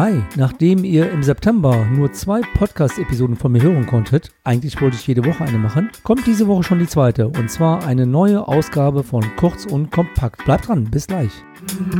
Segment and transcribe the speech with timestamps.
[0.00, 5.06] Hi, nachdem ihr im September nur zwei Podcast-Episoden von mir hören konntet, eigentlich wollte ich
[5.06, 9.04] jede Woche eine machen, kommt diese Woche schon die zweite und zwar eine neue Ausgabe
[9.04, 10.42] von Kurz und Kompakt.
[10.46, 11.30] Bleibt dran, bis gleich.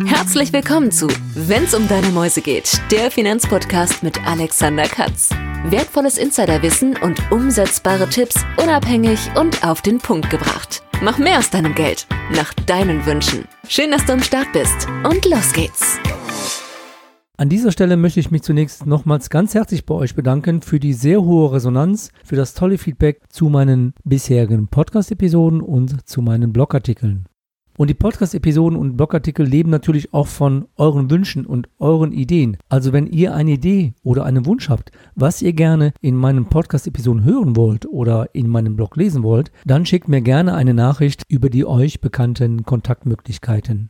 [0.06, 5.28] Herzlich willkommen zu Wenn's um deine Mäuse geht, der Finanzpodcast mit Alexander Katz.
[5.67, 10.82] Wertvolles Insiderwissen und umsetzbare Tipps unabhängig und auf den Punkt gebracht.
[11.03, 13.44] Mach mehr aus deinem Geld, nach deinen Wünschen.
[13.69, 15.98] Schön, dass du am Start bist und los geht's.
[17.41, 20.93] An dieser Stelle möchte ich mich zunächst nochmals ganz herzlich bei euch bedanken für die
[20.93, 27.25] sehr hohe Resonanz, für das tolle Feedback zu meinen bisherigen Podcast-Episoden und zu meinen Blogartikeln.
[27.79, 32.59] Und die Podcast-Episoden und Blogartikel leben natürlich auch von euren Wünschen und euren Ideen.
[32.69, 37.25] Also wenn ihr eine Idee oder einen Wunsch habt, was ihr gerne in meinen Podcast-Episoden
[37.25, 41.48] hören wollt oder in meinem Blog lesen wollt, dann schickt mir gerne eine Nachricht über
[41.48, 43.89] die euch bekannten Kontaktmöglichkeiten.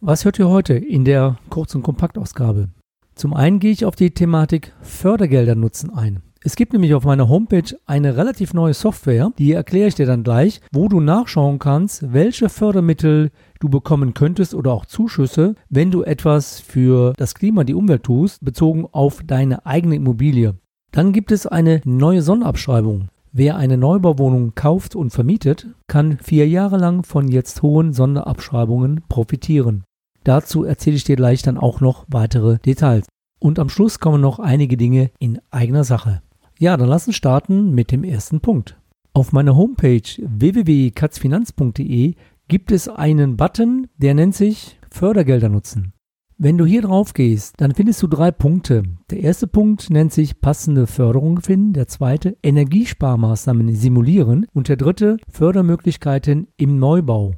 [0.00, 2.70] Was hört ihr heute in der Kurz- und Kompaktausgabe?
[3.18, 6.22] Zum einen gehe ich auf die Thematik Fördergelder nutzen ein.
[6.44, 10.22] Es gibt nämlich auf meiner Homepage eine relativ neue Software, die erkläre ich dir dann
[10.22, 16.04] gleich, wo du nachschauen kannst, welche Fördermittel du bekommen könntest oder auch Zuschüsse, wenn du
[16.04, 20.54] etwas für das Klima, die Umwelt tust, bezogen auf deine eigene Immobilie.
[20.92, 23.08] Dann gibt es eine neue Sonnenabschreibung.
[23.32, 29.82] Wer eine Neubauwohnung kauft und vermietet, kann vier Jahre lang von jetzt hohen Sonderabschreibungen profitieren.
[30.24, 33.06] Dazu erzähle ich dir gleich dann auch noch weitere Details.
[33.40, 36.22] Und am Schluss kommen noch einige Dinge in eigener Sache.
[36.58, 38.78] Ja, dann lass uns starten mit dem ersten Punkt.
[39.12, 42.14] Auf meiner Homepage www.katzfinanz.de
[42.48, 45.92] gibt es einen Button, der nennt sich Fördergelder nutzen.
[46.40, 48.84] Wenn du hier drauf gehst, dann findest du drei Punkte.
[49.10, 55.16] Der erste Punkt nennt sich passende Förderung finden, der zweite Energiesparmaßnahmen simulieren und der dritte
[55.28, 57.34] Fördermöglichkeiten im Neubau.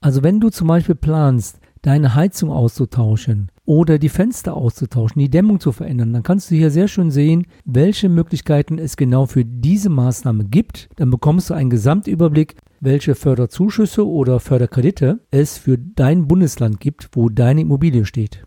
[0.00, 1.58] Also wenn du zum Beispiel planst,
[1.88, 6.70] deine Heizung auszutauschen oder die Fenster auszutauschen, die Dämmung zu verändern, dann kannst du hier
[6.70, 10.90] sehr schön sehen, welche Möglichkeiten es genau für diese Maßnahme gibt.
[10.96, 17.30] Dann bekommst du einen Gesamtüberblick, welche Förderzuschüsse oder Förderkredite es für dein Bundesland gibt, wo
[17.30, 18.44] deine Immobilie steht.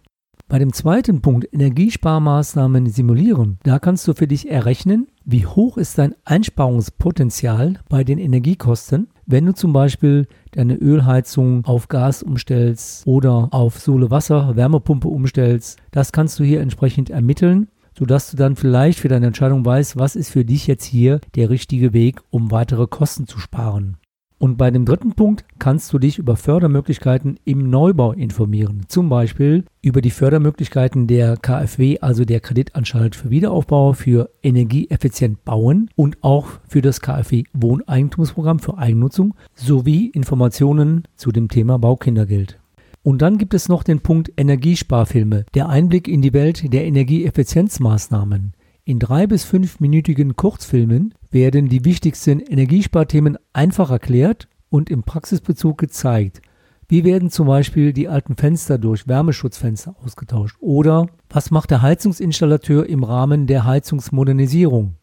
[0.51, 5.97] Bei dem zweiten Punkt Energiesparmaßnahmen simulieren, da kannst du für dich errechnen, wie hoch ist
[5.97, 13.47] dein Einsparungspotenzial bei den Energiekosten, wenn du zum Beispiel deine Ölheizung auf Gas umstellst oder
[13.51, 15.79] auf Sohle-Wasser, Wärmepumpe umstellst.
[15.91, 20.15] Das kannst du hier entsprechend ermitteln sodass du dann vielleicht für deine Entscheidung weißt, was
[20.15, 23.97] ist für dich jetzt hier der richtige Weg, um weitere Kosten zu sparen.
[24.41, 28.85] Und bei dem dritten Punkt kannst du dich über Fördermöglichkeiten im Neubau informieren.
[28.87, 35.91] Zum Beispiel über die Fördermöglichkeiten der KfW, also der Kreditanstalt für Wiederaufbau, für energieeffizient bauen
[35.95, 42.57] und auch für das KfW Wohneigentumsprogramm für Eigennutzung sowie Informationen zu dem Thema Baukindergeld.
[43.03, 48.53] Und dann gibt es noch den Punkt Energiesparfilme, der Einblick in die Welt der Energieeffizienzmaßnahmen.
[48.91, 56.41] In drei bis fünfminütigen Kurzfilmen werden die wichtigsten Energiesparthemen einfach erklärt und im Praxisbezug gezeigt.
[56.89, 60.57] Wie werden zum Beispiel die alten Fenster durch Wärmeschutzfenster ausgetauscht?
[60.59, 64.95] Oder was macht der Heizungsinstallateur im Rahmen der Heizungsmodernisierung?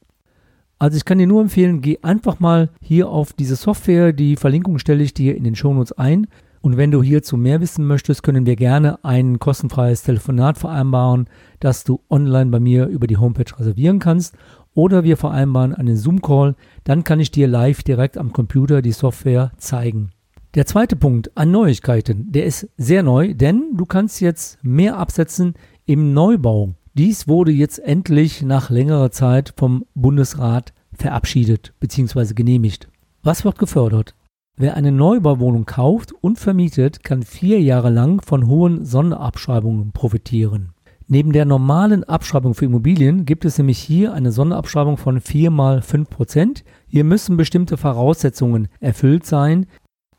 [0.79, 4.13] Also ich kann dir nur empfehlen, geh einfach mal hier auf diese Software.
[4.13, 6.27] Die Verlinkung stelle ich dir in den Shownotes ein.
[6.61, 11.29] Und wenn du hierzu mehr wissen möchtest, können wir gerne ein kostenfreies Telefonat vereinbaren,
[11.61, 14.37] das du online bei mir über die Homepage reservieren kannst.
[14.75, 16.55] Oder wir vereinbaren einen Zoom-Call,
[16.85, 20.11] dann kann ich dir live direkt am Computer die Software zeigen.
[20.55, 25.55] Der zweite Punkt an Neuigkeiten, der ist sehr neu, denn du kannst jetzt mehr absetzen
[25.85, 26.75] im Neubau.
[26.95, 32.35] Dies wurde jetzt endlich nach längerer Zeit vom Bundesrat verabschiedet bzw.
[32.35, 32.89] genehmigt.
[33.23, 34.15] Was wird gefördert?
[34.61, 40.71] Wer eine Neubauwohnung kauft und vermietet, kann vier Jahre lang von hohen Sonderabschreibungen profitieren.
[41.07, 45.81] Neben der normalen Abschreibung für Immobilien gibt es nämlich hier eine Sonderabschreibung von 4 mal
[45.81, 46.65] 5 Prozent.
[46.89, 49.67] Hier müssen bestimmte Voraussetzungen erfüllt sein.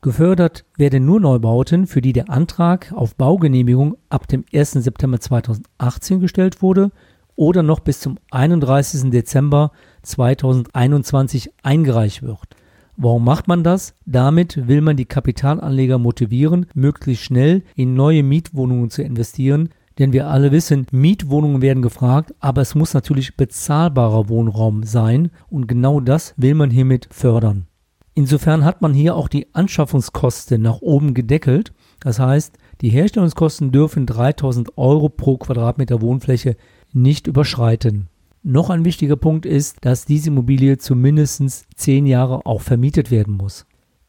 [0.00, 4.72] Gefördert werden nur Neubauten, für die der Antrag auf Baugenehmigung ab dem 1.
[4.72, 6.92] September 2018 gestellt wurde
[7.36, 9.10] oder noch bis zum 31.
[9.10, 9.72] Dezember
[10.02, 12.56] 2021 eingereicht wird.
[12.96, 13.94] Warum macht man das?
[14.04, 20.28] Damit will man die Kapitalanleger motivieren, möglichst schnell in neue Mietwohnungen zu investieren, denn wir
[20.28, 26.34] alle wissen, Mietwohnungen werden gefragt, aber es muss natürlich bezahlbarer Wohnraum sein und genau das
[26.36, 27.66] will man hiermit fördern.
[28.14, 31.72] Insofern hat man hier auch die Anschaffungskosten nach oben gedeckelt.
[32.00, 36.56] Das heißt, die Herstellungskosten dürfen 3000 Euro pro Quadratmeter Wohnfläche
[36.92, 38.08] nicht überschreiten.
[38.42, 43.66] Noch ein wichtiger Punkt ist, dass diese Immobilie zumindest zehn Jahre auch vermietet werden muss.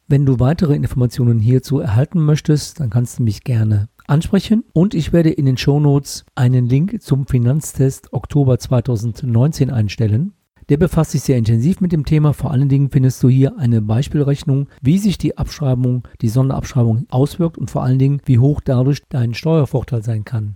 [0.08, 5.12] Wenn du weitere Informationen hierzu erhalten möchtest, dann kannst du mich gerne ansprechen und ich
[5.12, 10.34] werde in den Shownotes einen Link zum Finanztest Oktober 2019 einstellen.
[10.70, 12.32] Der befasst sich sehr intensiv mit dem Thema.
[12.32, 17.58] Vor allen Dingen findest du hier eine Beispielrechnung, wie sich die Abschreibung, die Sonderabschreibung auswirkt
[17.58, 20.56] und vor allen Dingen, wie hoch dadurch dein Steuervorteil sein kann.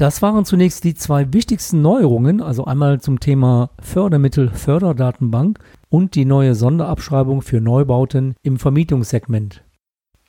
[0.00, 5.58] Das waren zunächst die zwei wichtigsten Neuerungen, also einmal zum Thema Fördermittel Förderdatenbank
[5.90, 9.62] und die neue Sonderabschreibung für Neubauten im Vermietungssegment.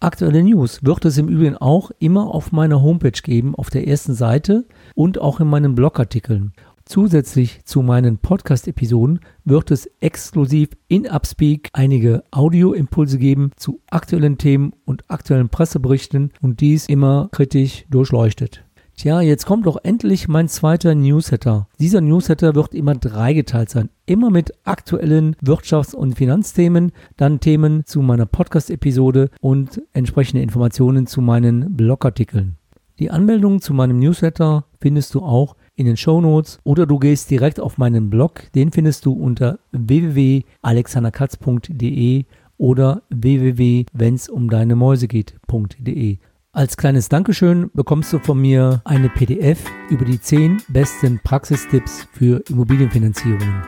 [0.01, 4.13] Aktuelle News wird es im Übrigen auch immer auf meiner Homepage geben, auf der ersten
[4.13, 6.51] Seite und auch in meinen Blogartikeln.
[6.83, 14.73] Zusätzlich zu meinen Podcast-Episoden wird es exklusiv in Upspeak einige Audioimpulse geben zu aktuellen Themen
[14.83, 18.65] und aktuellen Presseberichten und dies immer kritisch durchleuchtet.
[18.97, 21.67] Tja, jetzt kommt doch endlich mein zweiter Newsletter.
[21.79, 23.89] Dieser Newsletter wird immer dreigeteilt sein.
[24.05, 31.21] Immer mit aktuellen Wirtschafts- und Finanzthemen, dann Themen zu meiner Podcast-Episode und entsprechende Informationen zu
[31.21, 32.57] meinen Blogartikeln.
[32.99, 37.31] Die Anmeldung zu meinem Newsletter findest du auch in den Show Notes oder du gehst
[37.31, 38.51] direkt auf meinen Blog.
[38.53, 42.25] Den findest du unter www.alexanderkatz.de
[42.59, 46.19] oder www.wennsumdeinemäuse geht.de.
[46.53, 52.43] Als kleines Dankeschön bekommst du von mir eine PDF über die 10 besten Praxistipps für
[52.49, 53.61] Immobilienfinanzierungen.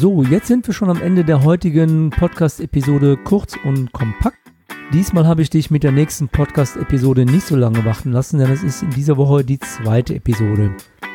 [0.00, 4.38] So, jetzt sind wir schon am Ende der heutigen Podcast-Episode kurz und kompakt.
[4.92, 8.64] Diesmal habe ich dich mit der nächsten Podcast-Episode nicht so lange warten lassen, denn es
[8.64, 10.74] ist in dieser Woche die zweite Episode.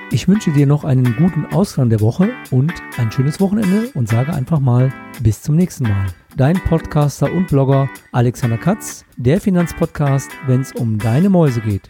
[0.10, 4.34] Ich wünsche dir noch einen guten Ausgang der Woche und ein schönes Wochenende und sage
[4.34, 6.06] einfach mal bis zum nächsten Mal.
[6.36, 11.90] Dein Podcaster und Blogger Alexander Katz, der Finanzpodcast, wenn es um deine Mäuse geht.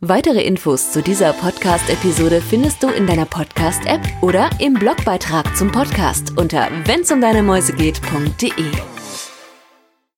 [0.00, 6.36] Weitere Infos zu dieser Podcast-Episode findest du in deiner Podcast-App oder im Blogbeitrag zum Podcast
[6.36, 8.99] unter wennsumdeinemäusegeht.de.